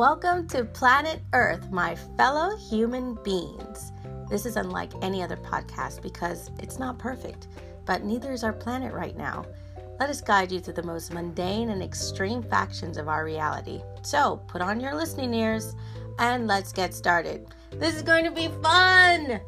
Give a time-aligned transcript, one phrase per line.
[0.00, 3.92] Welcome to Planet Earth, my fellow human beings.
[4.30, 7.48] This is unlike any other podcast because it's not perfect,
[7.84, 9.44] but neither is our planet right now.
[9.98, 13.82] Let us guide you through the most mundane and extreme factions of our reality.
[14.00, 15.76] So, put on your listening ears
[16.18, 17.48] and let's get started.
[17.70, 19.42] This is going to be fun!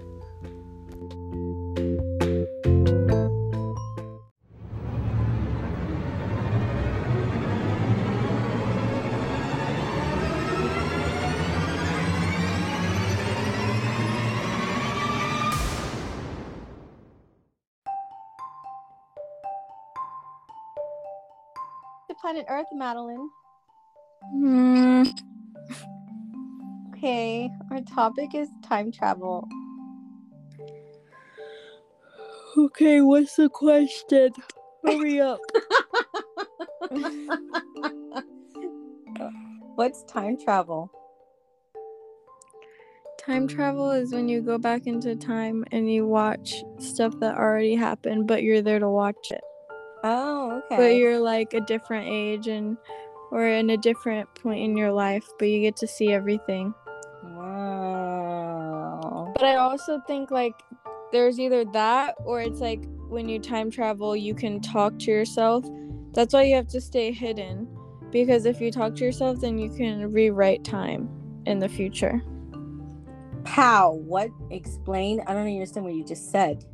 [22.33, 23.29] Planet Earth, Madeline.
[24.31, 25.03] Hmm.
[26.89, 29.47] Okay, our topic is time travel.
[32.57, 34.31] Okay, what's the question?
[34.85, 35.41] Hurry up.
[39.75, 40.91] What's time travel?
[43.19, 47.75] Time travel is when you go back into time and you watch stuff that already
[47.75, 49.43] happened, but you're there to watch it.
[50.05, 50.77] Oh, okay.
[50.77, 52.77] But you're like a different age and
[53.31, 56.75] or in a different point in your life, but you get to see everything.
[57.25, 58.53] Wow.
[59.35, 60.55] But I also think like
[61.13, 65.65] there's either that or it's like when you time travel, you can talk to yourself.
[66.13, 67.69] That's why you have to stay hidden
[68.11, 71.09] because if you talk to yourself, then you can rewrite time
[71.47, 72.23] in the future.
[73.47, 73.93] How?
[73.93, 74.31] What?
[74.51, 75.21] Explain.
[75.27, 76.65] I don't understand what you just said.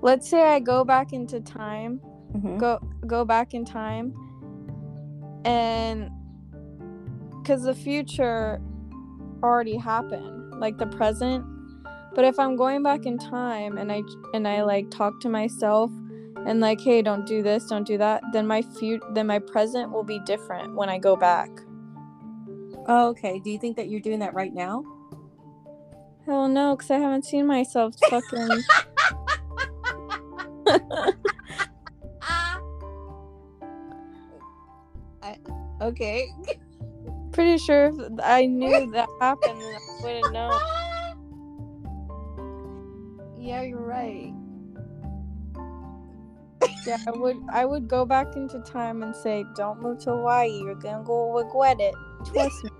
[0.00, 2.00] Let's say I go back into time,
[2.34, 2.58] Mhm.
[2.58, 4.14] go go back in time
[5.44, 6.10] and
[7.44, 8.60] cuz the future
[9.42, 11.44] already happened, like the present.
[12.14, 14.02] But if I'm going back in time and I
[14.34, 15.90] and I like talk to myself
[16.46, 19.90] and like hey, don't do this, don't do that, then my future, then my present
[19.92, 21.50] will be different when I go back.
[22.86, 23.38] Oh, okay.
[23.40, 24.82] Do you think that you're doing that right now?
[26.26, 28.62] Hell no, cuz I haven't seen myself fucking
[35.80, 36.28] Okay.
[37.32, 40.58] pretty sure if I knew that happened, I wouldn't know.
[43.38, 44.34] Yeah, you're right.
[46.84, 50.50] Yeah, I would I would go back into time and say, Don't move to Hawaii,
[50.50, 51.94] you're gonna go regret it.
[52.24, 52.70] Trust me.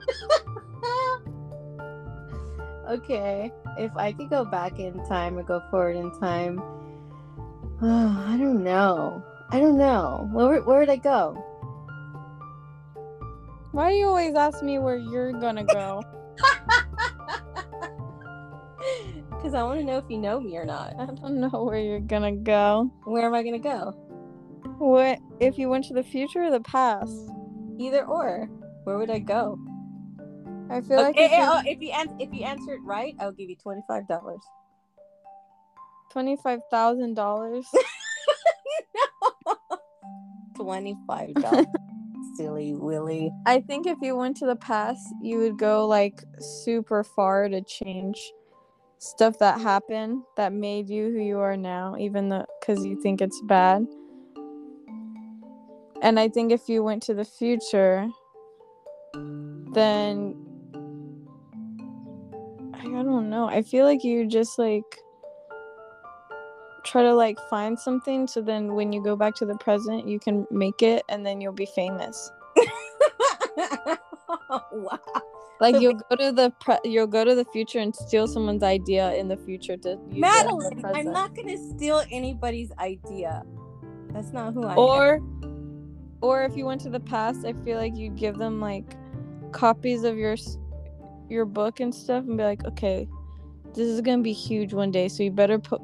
[2.91, 3.53] okay.
[3.78, 6.60] If I could go back in time or go forward in time,
[7.82, 9.22] oh, I don't know.
[9.50, 10.28] I don't know.
[10.32, 11.44] Where where would I go?
[13.72, 16.02] Why do you always ask me where you're gonna go?
[19.30, 20.94] Because I want to know if you know me or not.
[20.98, 22.90] I don't know where you're gonna go.
[23.04, 23.92] Where am I gonna go?
[24.78, 27.30] What if you went to the future or the past?
[27.78, 28.48] Either or.
[28.82, 29.56] Where would I go?
[30.70, 32.72] I feel oh, like okay, if eh, you- oh, if you an- if you answer
[32.74, 34.42] it right, I'll give you twenty five dollars.
[36.10, 37.66] Twenty-five thousand dollars.
[40.56, 41.66] Twenty five dollars.
[42.36, 43.30] Silly Willy.
[43.46, 47.62] I think if you went to the past, you would go like super far to
[47.62, 48.32] change
[48.98, 53.20] stuff that happened that made you who you are now, even though because you think
[53.20, 53.86] it's bad.
[56.02, 58.08] And I think if you went to the future,
[59.72, 60.36] then
[62.75, 63.48] I don't know.
[63.48, 64.84] I feel like you just like
[66.88, 70.19] try to like find something so then when you go back to the present you
[70.19, 72.31] can make it and then you'll be famous.
[74.72, 75.00] wow.
[75.60, 78.62] Like So you'll go to the pre- you'll go to the future and steal someone's
[78.62, 83.43] idea in the future to Madeline, I'm not gonna steal anybody's idea.
[84.12, 84.78] That's not who I am.
[84.78, 85.20] Or
[86.20, 88.97] or if you went to the past, I feel like you'd give them like
[89.53, 90.37] copies of your
[91.28, 93.09] your book and stuff and be like, "Okay,
[93.75, 95.81] this is going to be huge one day, so you better put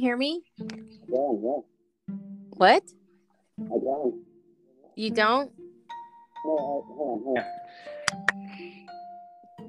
[0.00, 0.42] You hear me?
[0.58, 1.60] Yeah, yeah.
[2.56, 2.82] What?
[3.58, 4.14] I don't.
[4.96, 5.52] You don't?
[6.44, 7.44] No, I, hold on, hold on.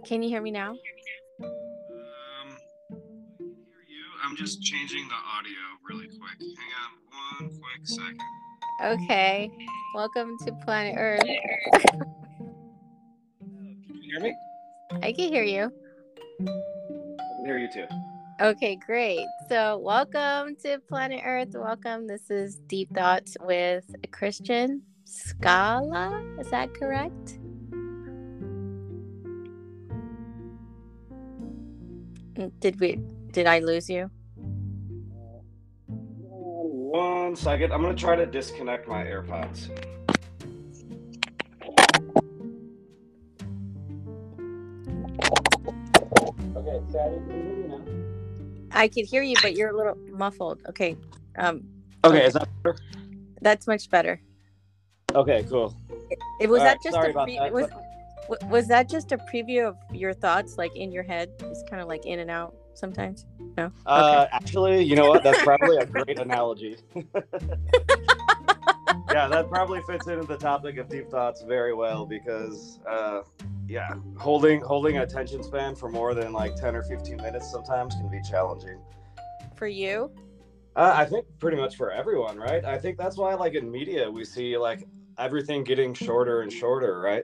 [0.05, 0.71] Can you hear me now?
[0.71, 0.77] Um,
[2.47, 4.05] I can hear you.
[4.23, 6.39] I'm just changing the audio really quick.
[6.39, 6.91] Hang on
[7.41, 8.21] one quick second.
[8.83, 9.51] Okay.
[9.93, 11.25] Welcome to Planet Earth.
[13.41, 14.33] Can you hear me?
[15.01, 15.69] I can hear you.
[16.39, 17.85] I can hear you too.
[18.41, 19.27] Okay, great.
[19.49, 21.49] So, welcome to Planet Earth.
[21.53, 22.07] Welcome.
[22.07, 26.23] This is Deep Thoughts with Christian Scala.
[26.39, 27.37] Is that correct?
[32.33, 32.99] Mm, Did we
[33.31, 34.09] did I lose you?
[35.85, 37.71] One second.
[37.71, 39.69] I'm gonna try to disconnect my AirPods.
[46.55, 47.19] Okay, Sadie,
[48.73, 50.59] I could hear you, but you're a little muffled.
[50.69, 50.95] Okay.
[51.37, 51.63] Um
[52.03, 52.77] Okay, is that better?
[53.41, 54.21] that's much better.
[55.13, 55.75] Okay, cool.
[56.39, 57.69] It was All that right, just a pre- that, was
[58.29, 61.29] wa- was that just a preview of your thoughts like in your head?
[61.39, 63.25] It's kind of like in and out sometimes.
[63.57, 63.71] No.
[63.85, 65.23] Uh, actually, you know what?
[65.23, 66.77] That's probably a great analogy.
[69.11, 73.21] yeah, that probably fits into the topic of deep thoughts very well because, uh,
[73.71, 78.09] yeah, holding holding attention span for more than like ten or fifteen minutes sometimes can
[78.09, 78.81] be challenging.
[79.55, 80.11] For you?
[80.75, 82.65] Uh, I think pretty much for everyone, right?
[82.65, 84.87] I think that's why, like in media, we see like
[85.17, 87.23] everything getting shorter and shorter, right?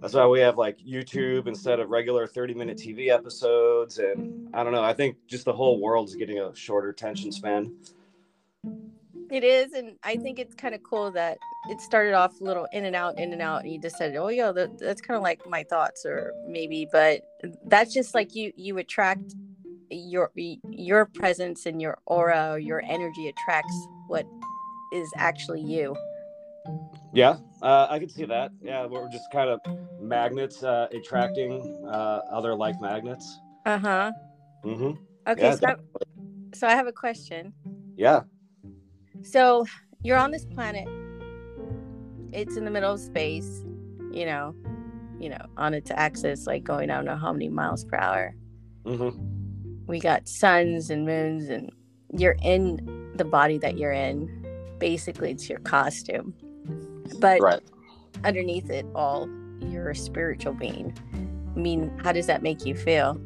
[0.00, 3.98] That's why we have like YouTube instead of regular 30 minute TV episodes.
[3.98, 7.74] And I don't know, I think just the whole world's getting a shorter attention span.
[9.30, 11.38] It is, and I think it's kind of cool that
[11.70, 14.14] it started off a little in and out, in and out, and you just said,
[14.16, 17.22] "Oh, yeah, that, that's kind of like my thoughts," or maybe, but
[17.66, 19.34] that's just like you you attract
[19.90, 20.30] your
[20.70, 23.74] your presence and your aura or your energy attracts
[24.08, 24.26] what
[24.92, 25.96] is actually you.
[27.12, 28.52] Yeah, uh, I can see that.
[28.60, 29.60] Yeah, we're just kind of
[30.00, 33.40] magnets uh, attracting uh, other like magnets.
[33.64, 34.12] Uh huh.
[34.64, 34.92] Mm-hmm.
[35.28, 35.74] Okay, Yeah, so I,
[36.54, 37.54] so I have a question.
[37.96, 38.22] Yeah.
[39.24, 39.64] So
[40.02, 40.86] you're on this planet.
[42.32, 43.64] It's in the middle of space,
[44.12, 44.54] you know,
[45.18, 48.34] you know, on its axis, like going I don't know how many miles per hour.
[48.84, 49.10] hmm
[49.86, 51.70] We got suns and moons, and
[52.12, 54.28] you're in the body that you're in.
[54.78, 56.34] Basically, it's your costume,
[57.18, 57.60] but Right.
[58.24, 59.28] underneath it all,
[59.60, 60.96] you're a spiritual being.
[61.56, 63.20] I mean, how does that make you feel?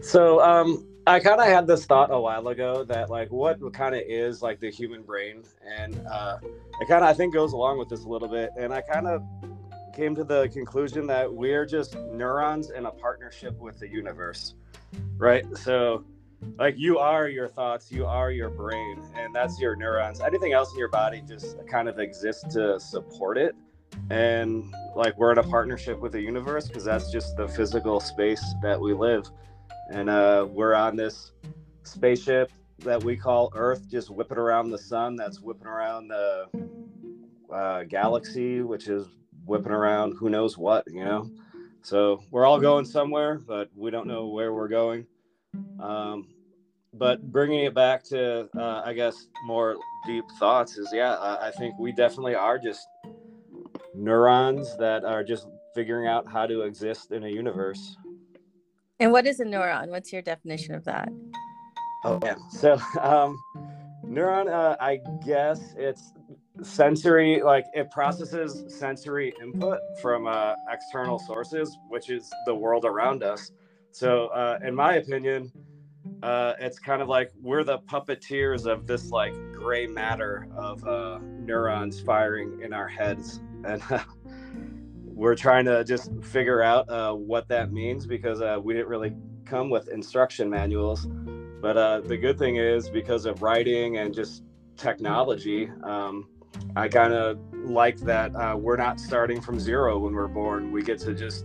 [0.00, 3.94] So um, I kind of had this thought a while ago that like what kind
[3.94, 6.38] of is like the human brain, and uh,
[6.80, 9.08] it kind of I think goes along with this a little bit, and I kind
[9.08, 9.22] of
[9.94, 14.54] came to the conclusion that we're just neurons in a partnership with the universe,
[15.16, 15.44] right?
[15.56, 16.04] So
[16.56, 20.20] like you are your thoughts, you are your brain, and that's your neurons.
[20.20, 23.56] Anything else in your body just kind of exists to support it.
[24.10, 28.42] And like we're in a partnership with the universe because that's just the physical space
[28.62, 29.28] that we live
[29.90, 31.32] and uh, we're on this
[31.82, 35.16] spaceship that we call Earth, just whipping around the sun.
[35.16, 36.48] That's whipping around the
[37.52, 39.06] uh, galaxy, which is
[39.44, 41.30] whipping around who knows what, you know.
[41.82, 45.06] So we're all going somewhere, but we don't know where we're going.
[45.80, 46.28] Um,
[46.94, 51.50] but bringing it back to, uh, I guess, more deep thoughts is, yeah, I, I
[51.50, 52.86] think we definitely are just
[53.94, 57.96] neurons that are just figuring out how to exist in a universe.
[59.02, 59.88] And what is a neuron?
[59.88, 61.08] What's your definition of that?
[62.04, 62.36] Oh yeah.
[62.50, 63.36] So um,
[64.06, 66.12] neuron, uh, I guess it's
[66.62, 67.42] sensory.
[67.42, 73.50] Like it processes sensory input from uh, external sources, which is the world around us.
[73.90, 75.50] So, uh, in my opinion,
[76.22, 81.18] uh, it's kind of like we're the puppeteers of this like gray matter of uh,
[81.40, 83.82] neurons firing in our heads, and
[85.14, 89.14] we're trying to just figure out uh, what that means because uh, we didn't really
[89.44, 91.06] come with instruction manuals.
[91.60, 94.42] But uh, the good thing is because of writing and just
[94.76, 96.28] technology, um,
[96.74, 100.72] I kind of like that uh, we're not starting from zero when we're born.
[100.72, 101.44] We get to just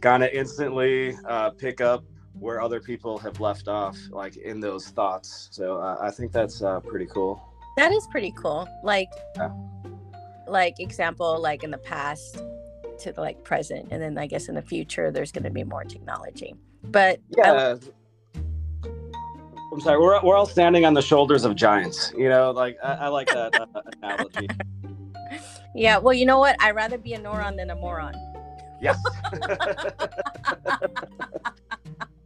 [0.00, 2.04] kind of instantly uh, pick up
[2.38, 5.48] where other people have left off, like in those thoughts.
[5.50, 7.42] So uh, I think that's uh, pretty cool.
[7.76, 8.68] That is pretty cool.
[8.82, 9.50] Like, Yeah.
[10.46, 12.42] like example, like in the past
[13.02, 15.64] to the like present, and then I guess in the future there's going to be
[15.64, 16.54] more technology.
[16.84, 17.76] But I- Yeah.
[19.72, 19.98] I'm sorry.
[19.98, 22.12] We're we're all standing on the shoulders of giants.
[22.16, 23.66] You know, like I, I like that uh,
[24.02, 24.48] analogy.
[25.74, 26.56] Yeah, well, you know what?
[26.60, 28.14] I'd rather be a neuron than a moron.
[28.82, 28.98] Yes.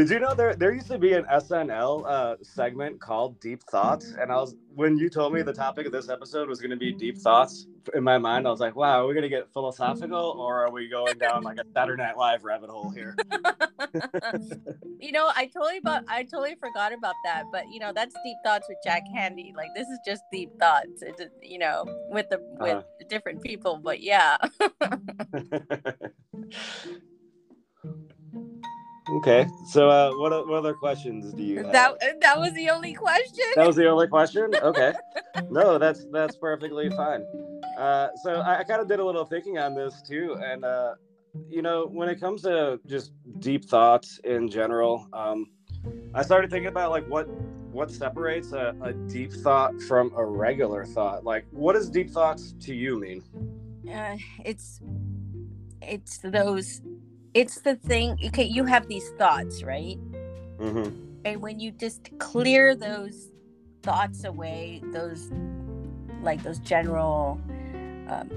[0.00, 4.14] Did you know there there used to be an SNL uh, segment called Deep Thoughts?
[4.18, 6.76] And I was when you told me the topic of this episode was going to
[6.78, 9.52] be deep thoughts, in my mind I was like, wow, are we going to get
[9.52, 13.14] philosophical or are we going down like a Saturday Night Live rabbit hole here?
[14.98, 17.42] you know, I totally about I totally forgot about that.
[17.52, 19.54] But you know, that's deep thoughts with Jack Handey.
[19.54, 21.02] Like this is just deep thoughts.
[21.02, 22.82] It's you know, with the with Uh-huh.
[23.10, 23.76] different people.
[23.76, 24.38] But yeah.
[29.16, 31.72] okay, so uh, what what other questions do you have?
[31.72, 33.44] that that was the only question.
[33.56, 34.52] That was the only question.
[34.62, 34.92] Okay,
[35.50, 37.24] no, that's that's perfectly fine.
[37.78, 40.94] Uh, so I, I kind of did a little thinking on this too, and uh,
[41.48, 45.46] you know, when it comes to just deep thoughts in general, um,
[46.14, 47.28] I started thinking about like what
[47.72, 51.24] what separates a, a deep thought from a regular thought.
[51.24, 53.22] Like, what does deep thoughts to you mean?
[53.88, 54.80] uh, it's
[55.82, 56.82] it's those
[57.34, 59.98] it's the thing okay you have these thoughts right?
[60.58, 60.94] Mm-hmm.
[61.24, 63.30] and when you just clear those
[63.82, 65.30] thoughts away those
[66.22, 67.40] like those general
[68.08, 68.30] um,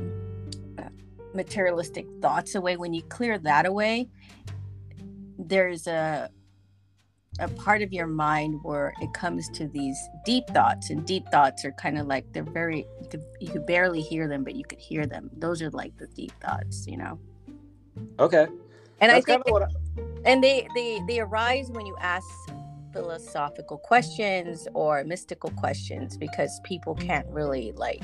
[0.77, 0.83] uh,
[1.33, 4.07] materialistic thoughts away when you clear that away
[5.37, 6.29] there's a
[7.39, 11.65] a part of your mind where it comes to these deep thoughts and deep thoughts
[11.65, 14.63] are kind of like they're very you could you could barely hear them but you
[14.63, 15.29] could hear them.
[15.37, 17.19] Those are like the deep thoughts you know?
[18.19, 18.47] Okay,
[19.01, 19.63] and i think kind of what.
[19.63, 19.67] I,
[20.25, 22.27] and they they they arise when you ask
[22.91, 28.03] philosophical questions or mystical questions because people can't really like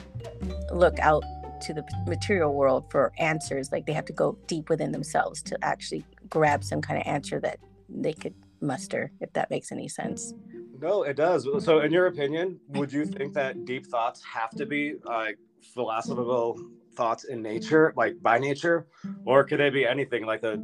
[0.71, 1.23] look out
[1.61, 5.57] to the material world for answers like they have to go deep within themselves to
[5.63, 10.33] actually grab some kind of answer that they could muster if that makes any sense
[10.81, 11.45] No, it does.
[11.65, 15.37] So, in your opinion, would you think that deep thoughts have to be like
[15.73, 16.57] philosophical
[16.99, 17.53] thoughts in mm-hmm.
[17.53, 18.85] nature, like by nature,
[19.25, 20.61] or could they be anything like the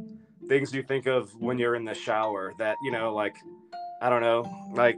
[0.48, 2.52] things you think of when you're in the shower?
[2.58, 3.34] That you know, like
[4.02, 4.96] I don't know, like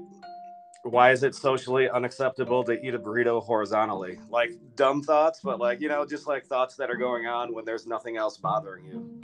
[0.82, 4.18] why is it socially unacceptable to eat a burrito horizontally?
[4.28, 7.64] Like dumb thoughts, but like you know, just like thoughts that are going on when
[7.64, 9.20] there's nothing else bothering you.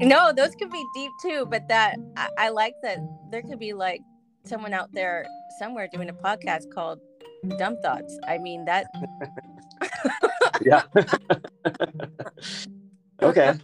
[0.00, 2.98] no those could be deep too but that I, I like that
[3.32, 4.00] there could be like
[4.44, 5.26] someone out there
[5.58, 7.00] somewhere doing a podcast called
[7.58, 8.86] dumb thoughts i mean that
[10.62, 10.82] Yeah.
[13.22, 13.54] okay.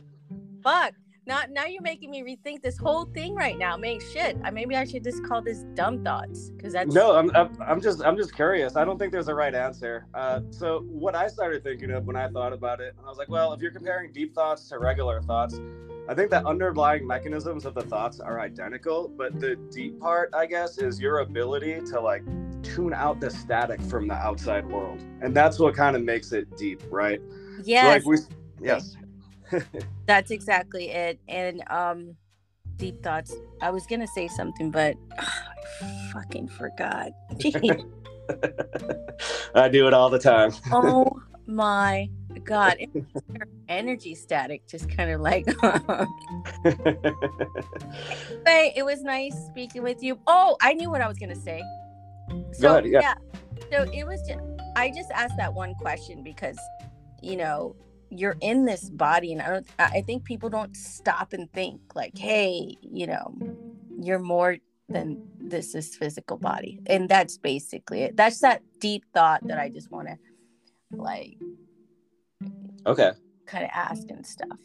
[0.62, 0.92] fuck
[1.26, 4.76] now now you're making me rethink this whole thing right now make shit I, maybe
[4.76, 8.16] i should just call this dumb thoughts because that's No, I'm, I'm I'm just I'm
[8.16, 8.76] just curious.
[8.76, 10.06] I don't think there's a right answer.
[10.14, 13.28] Uh, so what I started thinking of when I thought about it, I was like,
[13.28, 15.60] well, if you're comparing deep thoughts to regular thoughts,
[16.06, 20.46] I think the underlying mechanisms of the thoughts are identical, but the deep part, I
[20.46, 22.22] guess, is your ability to like
[22.62, 26.54] tune out the static from the outside world, and that's what kind of makes it
[26.56, 27.20] deep, right?
[27.20, 28.16] So, yes Like we,
[28.60, 28.96] yes.
[30.06, 32.16] that's exactly it and um
[32.76, 37.12] deep thoughts i was gonna say something but i fucking forgot
[39.54, 40.52] I do it all the time.
[40.72, 41.06] oh
[41.46, 42.08] my
[42.44, 42.76] god
[43.68, 45.46] energy static just kind of like
[48.46, 50.18] Hey, it was nice speaking with you.
[50.26, 51.62] Oh, I knew what I was gonna say.
[52.52, 53.14] So ahead, yeah.
[53.72, 54.40] So it was just
[54.76, 56.58] I just asked that one question because,
[57.22, 57.74] you know,
[58.10, 62.18] you're in this body and I don't I think people don't stop and think like,
[62.18, 63.34] hey, you know,
[63.98, 64.58] you're more
[64.88, 66.80] than this is physical body.
[66.86, 68.16] And that's basically it.
[68.16, 70.18] That's that deep thought that I just wanna
[70.90, 71.38] like
[72.86, 73.12] okay.
[73.46, 74.58] kind of ask and stuff.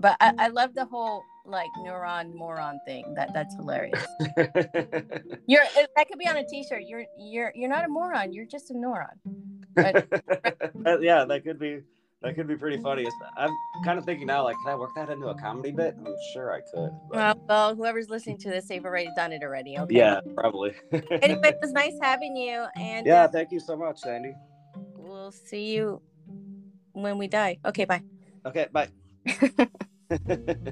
[0.00, 3.14] But I, I love the whole like neuron moron thing.
[3.14, 4.06] That that's hilarious.
[5.46, 6.82] You're uh, that could be on a T-shirt.
[6.86, 8.32] You're you're you're not a moron.
[8.32, 9.16] You're just a neuron.
[9.76, 11.80] Uh, yeah, that could be
[12.22, 13.06] that could be pretty funny.
[13.36, 13.50] I'm
[13.84, 15.94] kind of thinking now, like, can I work that into a comedy bit?
[16.04, 16.90] I'm sure I could.
[17.08, 19.78] but- Well, well, whoever's listening to this, they've already done it already.
[19.78, 19.96] Okay.
[19.96, 20.74] yeah, probably.
[20.92, 24.34] Anyway, it was nice having you, and yeah, uh, thank you so much, Sandy.
[24.96, 26.02] we'll see you
[27.02, 27.58] when we die.
[27.64, 28.02] Okay, bye.
[28.46, 28.88] Okay, bye.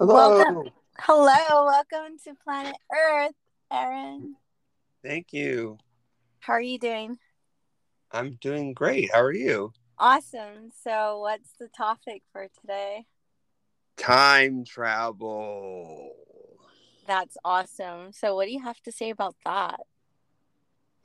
[0.00, 0.14] Hello.
[0.14, 0.72] Welcome.
[0.98, 3.34] Hello, welcome to Planet Earth,
[3.70, 4.34] Aaron.
[5.04, 5.76] Thank you.
[6.40, 7.18] How are you doing?
[8.12, 9.10] I'm doing great.
[9.12, 9.72] How are you?
[9.98, 10.70] Awesome.
[10.82, 13.06] So, what's the topic for today?
[14.00, 16.10] time travel.
[17.06, 18.12] That's awesome.
[18.12, 19.80] So, what do you have to say about that?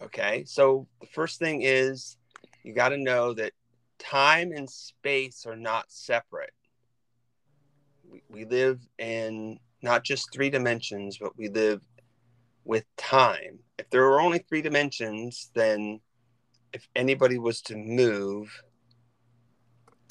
[0.02, 2.18] Okay, so the first thing is
[2.64, 3.54] you got to know that
[4.00, 6.54] time and space are not separate.
[8.10, 11.82] We, we live in not just three dimensions, but we live
[12.66, 13.60] with time.
[13.78, 16.02] If there were only three dimensions, then
[16.74, 18.64] if anybody was to move,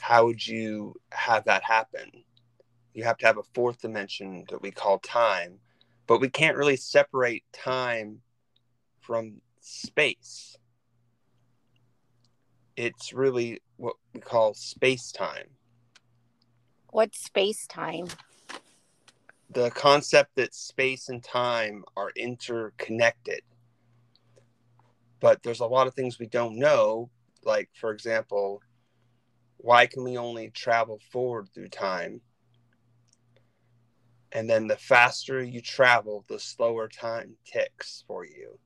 [0.00, 2.11] how would you have that happen?
[2.94, 5.58] You have to have a fourth dimension that we call time,
[6.06, 8.20] but we can't really separate time
[9.00, 10.56] from space.
[12.76, 15.49] It's really what we call space time.
[16.90, 18.06] What's space time?
[19.50, 23.42] The concept that space and time are interconnected.
[25.20, 27.10] But there's a lot of things we don't know.
[27.44, 28.60] Like, for example,
[29.58, 32.20] why can we only travel forward through time?
[34.32, 38.58] And then the faster you travel, the slower time ticks for you.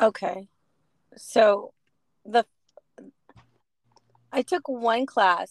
[0.00, 0.48] Okay.
[1.16, 1.72] So,
[2.24, 2.44] the
[4.32, 5.50] I took one class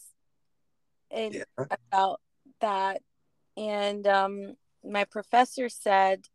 [1.12, 1.66] in Yeah.
[1.70, 2.22] about
[2.62, 3.02] that
[3.60, 6.26] and um my professor said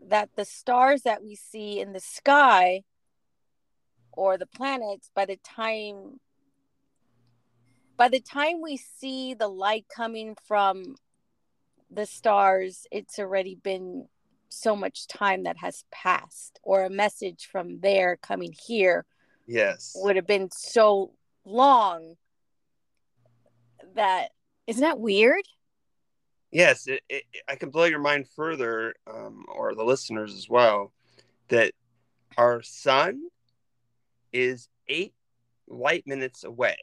[0.00, 2.82] that the stars that we see in the sky
[4.12, 6.20] or the planets by the time
[7.96, 10.94] by the time we see the light coming from
[11.90, 14.06] the stars it's already been
[14.48, 19.04] so much time that has passed or a message from there coming here
[19.48, 19.92] Yes.
[19.96, 21.12] would have been so
[21.44, 22.16] long
[23.94, 24.30] that
[24.66, 25.44] isn't that weird
[26.52, 30.92] yes it, it, i can blow your mind further um, or the listeners as well
[31.48, 31.72] that
[32.38, 33.22] our sun
[34.32, 35.14] is eight
[35.68, 36.76] light minutes away.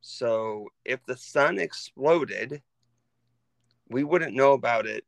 [0.00, 2.62] So if the sun exploded
[3.88, 5.04] we wouldn't know about it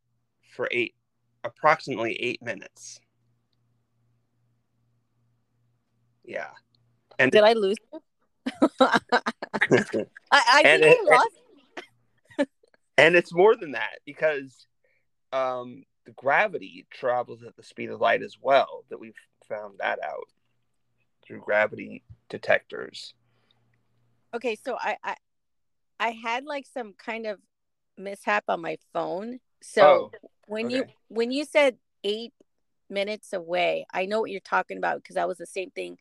[0.51, 0.93] for eight
[1.43, 2.99] approximately eight minutes.
[6.25, 6.49] Yeah.
[7.19, 8.01] And did i lose you?
[8.79, 8.97] I,
[10.31, 11.29] I think it- i lost
[12.97, 14.67] and it's more than that because
[15.31, 19.15] um, the gravity travels at the speed of light as well that we've
[19.47, 20.27] found that out
[21.25, 23.13] through gravity detectors.
[24.33, 25.15] Okay so I, I
[25.99, 27.39] i had like some kind of
[27.97, 29.39] mishap on my phone.
[29.61, 30.11] So
[30.47, 32.33] when you when you said eight
[32.89, 35.97] minutes away i know what you're talking about because that was the same thing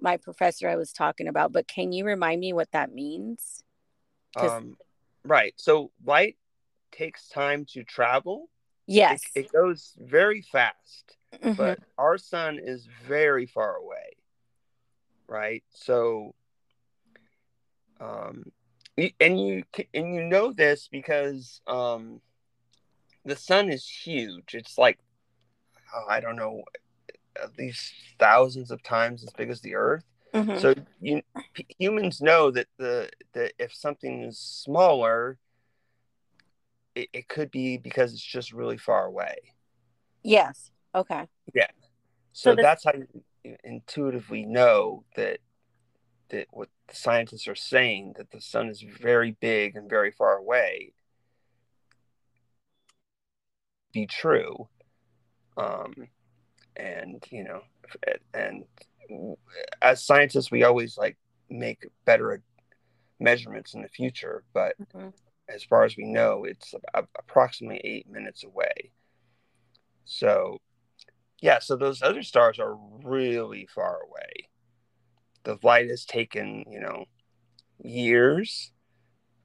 [0.00, 3.62] my professor i was talking about but can you remind me what that means?
[4.36, 4.76] Um,
[5.26, 5.54] right.
[5.56, 6.36] So light
[6.92, 8.48] takes time to travel.
[8.86, 9.22] Yes.
[9.34, 11.56] it, it goes very fast Mhm.
[11.56, 14.16] but our sun is very far away.
[15.28, 15.64] Right?
[15.70, 16.34] So
[18.00, 18.52] um
[19.20, 22.20] and you and you know this because um
[23.24, 24.54] the sun is huge.
[24.54, 24.98] It's like
[25.94, 26.62] oh, i don't know
[27.42, 30.60] at least thousands of times as big as the earth Mhm.
[30.60, 31.22] so you
[31.54, 35.38] p- humans know that the that if something is smaller
[36.94, 39.36] it, it could be because it's just really far away.
[40.22, 40.70] Yes.
[40.94, 41.26] Okay.
[42.32, 42.92] So, So this- that's how
[43.44, 45.40] you intuitively know that
[46.28, 50.36] that what the scientists are saying that the sun is very big and very far
[50.36, 50.92] away
[53.92, 54.68] be true.
[55.56, 56.08] Um
[56.76, 57.62] and you know
[58.34, 58.64] and
[59.82, 61.16] as scientists we always like
[61.48, 62.42] make better
[63.18, 65.12] measurements in the future but Mhm.
[65.48, 66.74] as far as we know it's
[67.14, 68.90] approximately eight minutes away.
[70.04, 70.60] So
[71.40, 74.48] yeah so those other stars are really far away.
[75.44, 77.06] The light has taken you know
[77.78, 78.72] years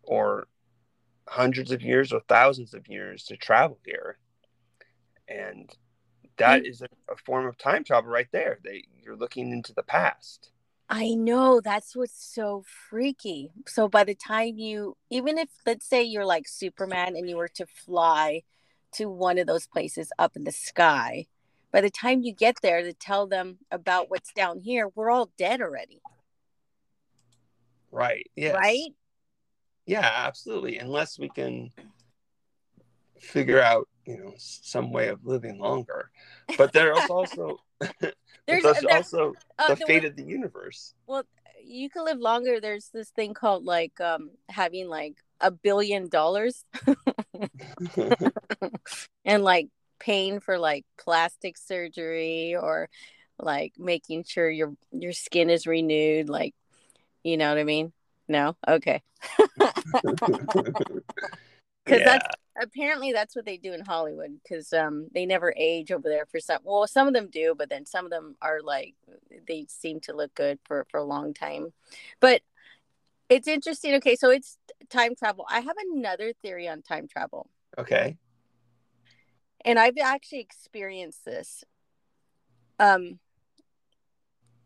[0.04, 0.48] or
[1.28, 4.18] hundreds of years or thousands of years to travel here.
[5.28, 5.70] And
[6.42, 8.60] that is a, a form of time travel right there.
[8.64, 10.52] That you're looking into the past.
[10.90, 13.50] I know that's what's so freaky.
[13.66, 17.48] So by the time you, even if let's say you're like Superman and you were
[17.48, 18.44] to fly
[18.94, 21.28] to one of those places up in the sky,
[21.72, 25.32] by the time you get there to tell them about what's down here, we're all
[25.38, 26.02] dead already,
[27.92, 28.56] right yes.
[28.56, 28.90] Right?
[29.86, 30.78] yeah absolutely.
[30.78, 31.72] Unless we can
[33.20, 36.12] figure out you know some way of living longer.
[36.58, 37.60] But there's also
[38.48, 40.94] There's there's also uh, the fate of the universe.
[41.08, 41.24] Well,
[41.64, 42.60] you can live longer.
[42.60, 46.66] There's this thing called like um having like a billion dollars
[49.26, 49.68] and like
[50.00, 52.90] paying for like plastic surgery or
[53.40, 56.54] like making sure your your skin is renewed like
[57.24, 57.94] you know what i mean?
[58.28, 59.02] No, okay.
[61.86, 62.28] Because that's
[62.60, 64.40] apparently that's what they do in Hollywood.
[64.42, 66.60] Because um, they never age over there for some.
[66.64, 68.96] Well, some of them do, but then some of them are like
[69.48, 71.74] they seem to look good for for a long time.
[72.20, 72.42] But
[73.30, 73.96] it's interesting.
[73.96, 74.58] Okay, so it's
[74.90, 75.46] time travel.
[75.50, 78.18] I have another theory on time travel, Okay.
[79.64, 81.64] and I've actually experienced this.
[82.80, 83.20] Um,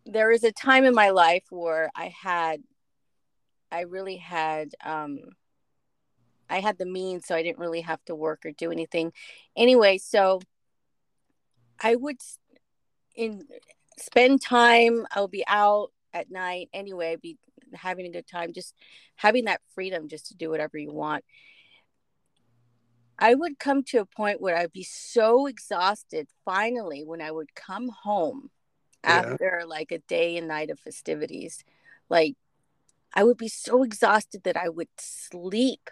[0.05, 2.63] there was a time in my life where I had,
[3.71, 5.19] I really had, um,
[6.49, 9.13] I had the means, so I didn't really have to work or do anything.
[9.55, 10.41] Anyway, so
[11.79, 12.17] I would
[13.15, 13.47] in
[13.97, 15.05] spend time.
[15.11, 17.37] I'll be out at night anyway, be
[17.73, 18.73] having a good time, just
[19.15, 21.23] having that freedom just to do whatever you want.
[23.17, 27.55] I would come to a point where I'd be so exhausted finally when I would
[27.55, 28.51] come home
[29.03, 29.21] Yeah.
[29.31, 31.63] after like a day and night of festivities.
[32.09, 32.35] Like
[33.13, 35.89] I would be so exhausted that I would sleep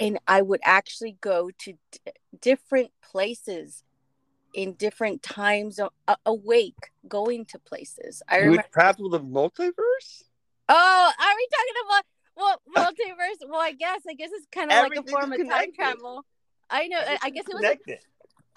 [0.00, 3.82] and I would actually go to d- different places
[4.54, 8.22] in different times a- awake going to places.
[8.28, 10.22] I remember would travel the multiverse?
[10.68, 12.04] Oh, are we talking about
[12.36, 13.48] well multiverse?
[13.48, 16.24] Well, I guess I guess it's kind of like a form of time travel.
[16.70, 16.98] I know.
[16.98, 17.64] I- I guess it was.
[17.64, 17.78] A.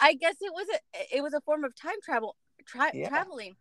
[0.00, 1.16] I guess it was a.
[1.16, 2.36] It was a form of time travel.
[2.66, 3.08] Tra- Yeah.
[3.08, 3.56] Traveling.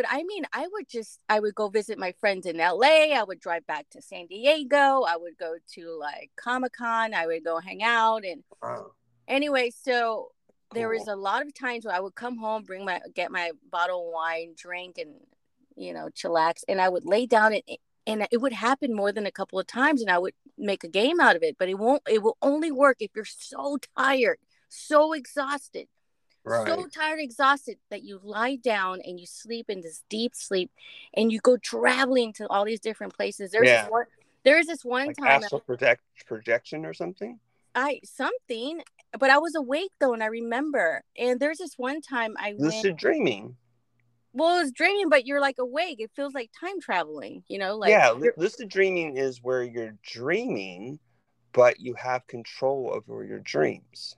[0.00, 1.20] But I mean, I would just.
[1.28, 3.12] I would go visit my friends in L.A.
[3.12, 5.02] I would drive back to San Diego.
[5.06, 7.12] I would go to like Comic Con.
[7.12, 8.92] I would go hang out and Wow.
[9.28, 9.70] anyway.
[9.70, 10.30] So
[10.72, 13.50] there was a lot of times where I would come home, bring my get my
[13.70, 15.16] bottle of wine, drink, and
[15.76, 17.62] you know chillax, and I would lay down and
[18.06, 20.88] and it would happen more than a couple of times, and I would make a
[20.88, 21.56] game out of it.
[21.58, 22.00] But it won't.
[22.08, 24.38] It will only work if you're so tired,
[24.70, 25.88] so exhausted,
[26.50, 26.66] Right.
[26.66, 30.70] so tired, exhausted that you lie down and you sleep in this deep sleep,
[31.14, 33.52] and you go traveling to all these different places.
[33.52, 33.84] There's Yeah.
[33.84, 34.04] this one.
[34.42, 37.38] There is this one like time astral project projection or something?
[37.74, 38.82] I something,
[39.18, 41.04] but I was awake though, and I remember.
[41.16, 42.60] And there's this one time I went.
[42.60, 43.56] Lucid dreaming.
[44.32, 46.00] Well, it's dreaming, but you're like awake.
[46.00, 47.44] It feels like time traveling.
[47.46, 50.98] You know, like yeah, lucid dreaming is where you're dreaming,
[51.52, 54.16] but you have control over your dreams.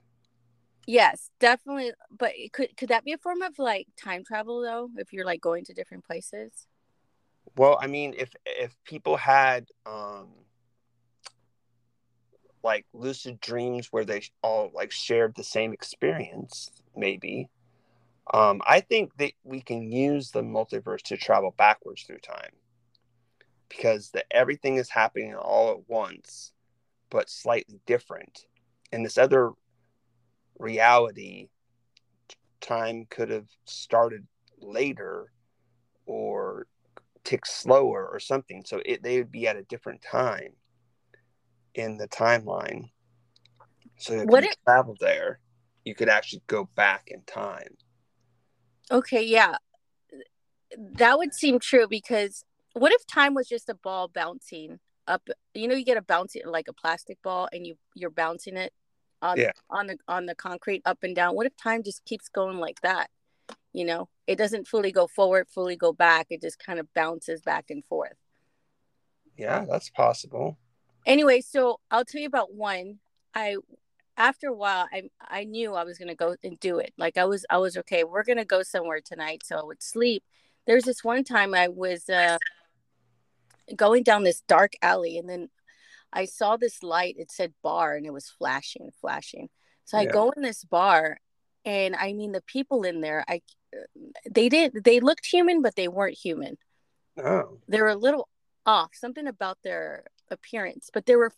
[0.87, 1.91] Yes, definitely.
[2.17, 4.89] But could could that be a form of like time travel though?
[4.97, 6.67] If you're like going to different places.
[7.55, 10.29] Well, I mean, if if people had um
[12.63, 17.49] like lucid dreams where they all like shared the same experience, maybe.
[18.33, 22.51] Um, I think that we can use the multiverse to travel backwards through time
[23.67, 26.53] because that everything is happening all at once,
[27.09, 28.45] but slightly different.
[28.93, 29.51] In this other
[30.63, 31.49] reality,
[32.61, 34.25] time could have started
[34.59, 35.31] later
[36.05, 36.65] or
[37.23, 38.63] tick slower or something.
[38.65, 40.53] So it, they would be at a different time
[41.75, 42.89] in the timeline.
[43.97, 45.39] So if What you if- travel there,
[45.85, 47.77] you could actually go back in time.
[48.91, 49.57] Okay, yeah,
[50.77, 55.27] that would seem true because what if time was just a ball bouncing up?
[55.53, 58.73] You know, you get a bouncing like a plastic ball, and you you're bouncing it
[59.23, 59.51] on Yeah.
[59.69, 61.35] on the on the concrete up and down.
[61.35, 63.09] What if time just keeps going like that?
[63.71, 66.27] You know, it doesn't fully go forward, fully go back.
[66.29, 68.17] It just kind of bounces back and forth.
[69.37, 70.57] Yeah, that's possible.
[71.07, 72.99] anyway so i'll tell you about one
[73.33, 73.57] i
[74.15, 74.99] after a while i
[75.37, 77.75] i knew i was going to go and do it like i was i was
[77.75, 80.23] okay we're going to go somewhere tonight so i would sleep
[80.67, 82.37] there's this one time i was uh
[83.75, 85.49] going down this dark alley and then
[86.13, 89.49] i saw this light it said bar and it was flashing flashing.
[89.85, 91.17] So i go in this bar
[91.65, 93.41] and i mean the people in there i
[94.29, 96.57] they didn't they looked human but they weren't human.
[97.17, 98.27] Oh, they were a little
[98.65, 101.31] off something about their appearance but they were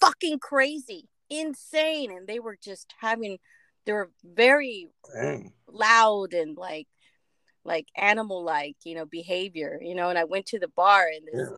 [0.00, 3.38] fucking crazy insane and they were just having
[3.84, 5.52] they were very dang.
[5.66, 6.86] loud and like
[7.64, 11.26] like animal like you know behavior you know and i went to the bar and
[11.30, 11.50] this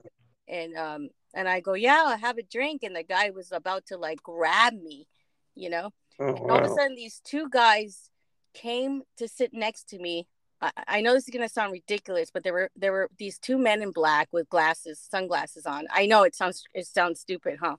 [0.49, 3.87] and um and i go yeah i have a drink and the guy was about
[3.87, 5.07] to like grab me
[5.55, 5.91] you know
[6.21, 8.11] Oh, and all of a sudden, these two guys
[8.53, 10.27] came to sit next to me.
[10.61, 13.57] I, I know this is gonna sound ridiculous, but there were there were these two
[13.57, 15.87] men in black with glasses, sunglasses on.
[15.91, 17.77] I know it sounds it sounds stupid, huh?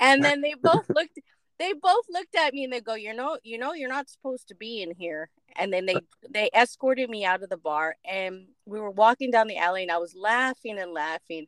[0.00, 1.20] And then they both looked
[1.60, 4.48] they both looked at me and they go, you know, you know, you're not supposed
[4.48, 5.30] to be in here.
[5.54, 9.46] And then they they escorted me out of the bar, and we were walking down
[9.46, 11.46] the alley, and I was laughing and laughing.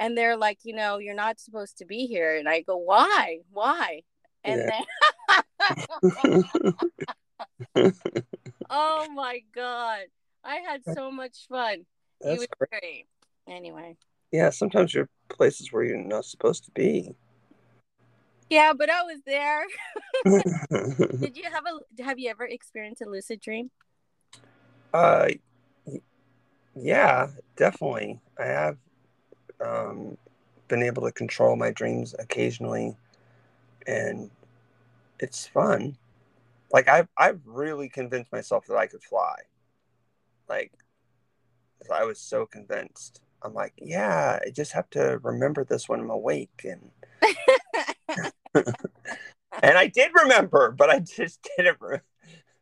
[0.00, 2.36] And they're like, you know, you're not supposed to be here.
[2.36, 4.02] And I go, why, why?
[4.44, 4.70] And Yeah.
[4.70, 4.84] then
[8.70, 10.04] oh my god
[10.44, 11.86] i had so much fun
[12.28, 12.70] it That's was great.
[12.70, 13.06] great
[13.48, 13.96] anyway
[14.32, 17.14] Yeah, sometimes you're places where you're not supposed to be.
[18.50, 19.64] Yeah, but I was there.
[21.22, 23.70] Did you have a have you ever experienced a lucid dream?
[24.92, 25.28] uh,
[26.74, 28.20] yeah, definitely.
[28.38, 28.78] I have
[29.64, 30.16] um,
[30.68, 32.96] been able to control my dreams occasionally,
[33.86, 34.30] and
[35.18, 35.96] it's fun.
[36.72, 39.36] Like I've I've really convinced myself that I could fly.
[40.48, 40.72] Like
[41.92, 43.20] I was so convinced.
[43.42, 46.90] I'm like, yeah, I just have to remember this when I'm awake, and
[49.62, 52.00] and I did remember, but I just didn't re-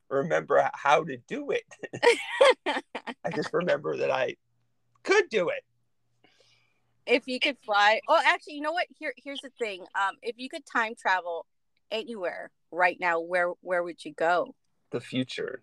[0.09, 1.65] remember how to do it.
[3.25, 4.37] I just remember that I
[5.03, 5.65] could do it.
[7.09, 10.35] If you could fly oh actually you know what here here's the thing um if
[10.39, 11.47] you could time travel
[11.91, 14.55] anywhere right now where where would you go
[14.91, 15.63] The future.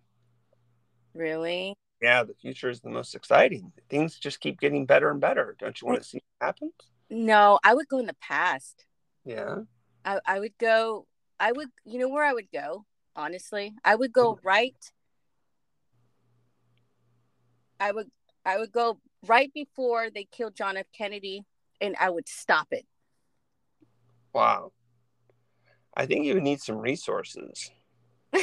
[1.14, 3.72] really Yeah, the future is the most exciting.
[3.88, 5.56] Things just keep getting better and better.
[5.58, 6.72] Don't you want to see what happens?
[7.08, 8.84] no i would go in the past
[9.24, 9.58] Yeah.
[10.04, 11.06] I, I would go
[11.38, 14.74] i would you know where i would go honestly i would go right
[17.78, 18.10] i would
[18.44, 21.44] i would go right before they killed john f kennedy
[21.80, 22.86] and i would stop it
[24.36, 24.72] Wow.
[25.96, 27.70] I think you would need some resources.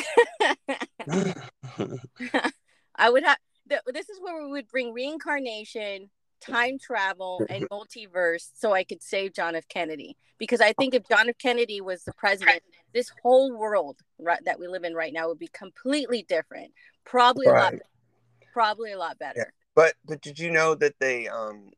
[2.95, 3.37] I would have.
[3.69, 6.09] Th- this is where we would bring reincarnation,
[6.41, 9.67] time travel, and multiverse, so I could save John F.
[9.67, 10.17] Kennedy.
[10.39, 11.37] Because I think if John F.
[11.37, 12.63] Kennedy was the president,
[12.95, 16.71] this whole world right, that we live in right now would be completely different.
[17.05, 17.75] Probably a lot.
[18.51, 19.53] Probably a lot better.
[19.75, 21.71] But but did you know that they um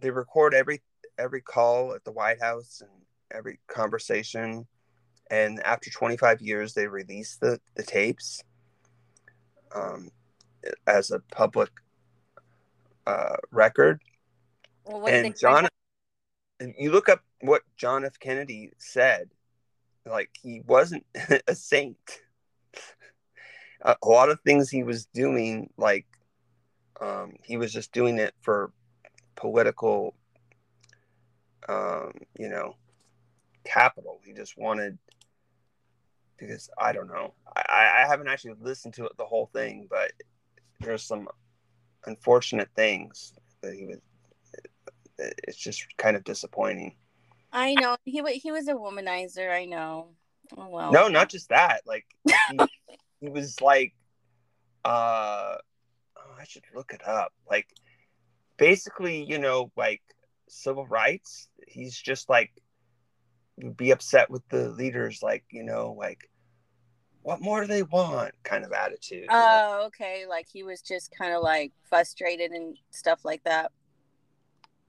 [0.00, 0.82] they record every
[1.18, 2.90] every call at the White House and
[3.30, 4.66] every conversation?
[5.30, 8.42] And after 25 years they release the the tapes
[9.74, 10.10] um
[10.86, 11.70] as a public
[13.06, 14.00] uh record.
[14.84, 15.68] Well, what and John
[16.58, 18.18] and you look up what John F.
[18.18, 19.30] Kennedy said
[20.04, 21.04] like he wasn't
[21.46, 22.20] a saint.
[23.82, 26.06] A a lot of things he was doing like
[27.00, 28.72] um he was just doing it for
[29.34, 30.14] political
[31.68, 32.74] um you know
[33.64, 34.96] capital he just wanted
[36.36, 40.12] because i don't know i i haven't actually listened to it the whole thing but
[40.80, 41.28] there's some
[42.06, 43.32] unfortunate things
[43.62, 43.98] that he was
[45.18, 46.94] it's just kind of disappointing
[47.52, 49.50] I know he he was a womanizer.
[49.50, 50.08] I know.
[50.56, 50.92] Oh well.
[50.92, 52.04] no not just that like
[52.50, 52.60] he,
[53.20, 53.94] he was like
[54.84, 55.56] uh
[56.46, 57.66] should look it up like
[58.56, 60.02] basically you know like
[60.48, 62.50] civil rights he's just like
[63.76, 66.30] be upset with the leaders like you know like
[67.26, 69.32] what more do they want kind of attitude know?
[69.32, 70.26] Oh, okay.
[70.28, 73.72] Like he was just kind of like frustrated and stuff like that.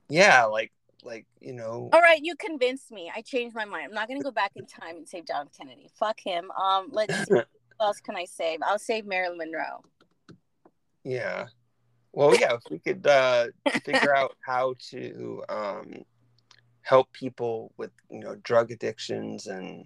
[0.07, 0.71] yeah like
[1.03, 3.11] like you know All right, you convinced me.
[3.15, 3.85] I changed my mind.
[3.85, 5.89] I'm not gonna go back in time and save John Kennedy.
[5.99, 6.51] Fuck him.
[6.51, 7.25] Um, let's see.
[7.33, 7.41] Who
[7.79, 8.59] else can I save?
[8.61, 9.83] I'll save Marilyn Monroe.
[11.07, 11.45] Yeah.
[12.11, 13.47] Well, yeah, if we could uh,
[13.85, 16.03] figure out how to um,
[16.81, 19.85] help people with, you know, drug addictions and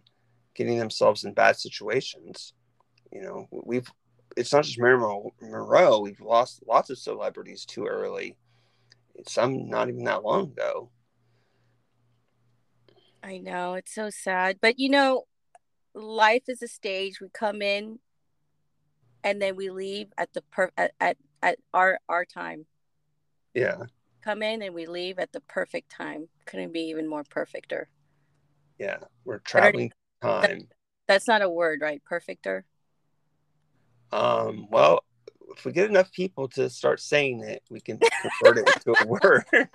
[0.55, 2.53] getting themselves in bad situations,
[3.12, 3.88] you know, we've,
[4.36, 8.36] it's not just Marilyn Monroe, we've lost lots of celebrities too early.
[9.27, 10.89] Some not even that long ago.
[13.21, 15.25] I know it's so sad, but you know,
[15.93, 17.21] life is a stage.
[17.21, 17.99] We come in,
[19.23, 22.65] and then we leave at the per at at, at our our time.
[23.53, 23.84] Yeah.
[24.23, 26.27] Come in and we leave at the perfect time.
[26.45, 27.89] Couldn't be even more perfecter.
[28.79, 28.97] Yeah.
[29.25, 30.67] We're traveling time.
[31.07, 32.01] That's not a word, right?
[32.05, 32.65] Perfecter.
[34.12, 35.03] Um, well,
[35.57, 39.07] if we get enough people to start saying it, we can convert it into a
[39.07, 39.43] word.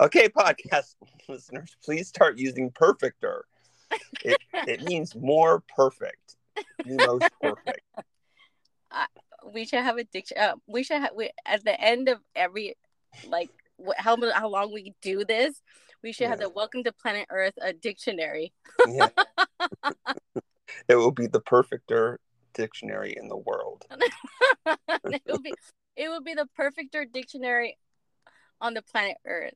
[0.00, 0.94] okay, podcast
[1.28, 3.44] listeners, please start using perfecter.
[4.24, 6.36] It, it means more perfect,
[6.84, 7.80] the most perfect.
[9.52, 10.36] We should have a diction.
[10.38, 12.76] Uh, we should have we, at the end of every
[13.28, 13.50] like
[13.84, 15.60] wh- how how long we do this.
[16.02, 16.46] We should have Yeah.
[16.46, 18.52] the Welcome to Planet Earth a dictionary.
[18.86, 19.08] Yeah.
[20.88, 22.20] it will be the perfecter
[22.54, 23.84] dictionary in the world.
[24.66, 25.54] it will be
[25.96, 27.76] it would be the perfecter dictionary
[28.60, 29.54] on the planet Earth.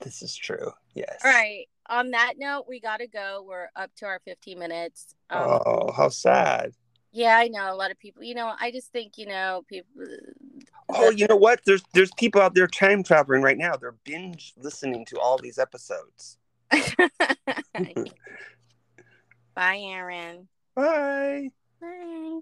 [0.00, 0.72] This is true.
[0.94, 1.18] Yes.
[1.24, 1.66] All right.
[1.90, 3.44] On that note, we gotta go.
[3.46, 5.14] We're up to our 15 minutes.
[5.30, 6.72] Um, Oh, how sad.
[7.12, 8.22] Yeah, I know a lot of people.
[8.22, 9.90] You know, I just think you know people.
[10.90, 11.60] Oh, you know what?
[11.64, 13.76] There's there's people out there time traveling right now.
[13.76, 16.38] They're binge listening to all these episodes.
[19.54, 20.48] Bye, Aaron.
[20.74, 21.50] Bye.
[21.80, 22.40] Bye.